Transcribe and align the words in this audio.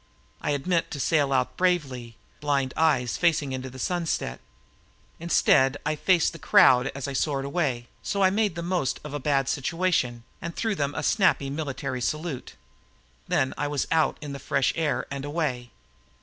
I 0.41 0.49
had 0.49 0.65
meant 0.65 0.89
to 0.89 0.99
sail 0.99 1.31
out 1.31 1.57
bravely, 1.57 2.17
blind 2.39 2.73
eyes 2.75 3.17
facing 3.17 3.51
into 3.51 3.69
the 3.69 3.77
sunset; 3.77 4.39
instead, 5.19 5.77
I 5.85 5.95
faced 5.95 6.33
the 6.33 6.39
crowd 6.39 6.91
as 6.95 7.07
I 7.07 7.13
soared 7.13 7.45
away, 7.45 7.87
so 8.01 8.23
I 8.23 8.31
made 8.31 8.55
the 8.55 8.63
most 8.63 8.99
of 9.03 9.13
a 9.13 9.19
bad 9.19 9.47
situation 9.47 10.23
and 10.41 10.55
threw 10.55 10.73
them 10.73 10.95
a 10.95 11.03
snappy 11.03 11.51
military 11.51 12.01
salute. 12.01 12.55
Then 13.27 13.53
I 13.59 13.67
was 13.67 13.85
out 13.91 14.17
in 14.21 14.33
the 14.33 14.39
fresh 14.39 14.73
air 14.75 15.05
and 15.11 15.23
away. 15.23 15.69